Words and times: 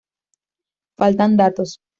Faltan 0.97 1.37
datos. 1.37 1.77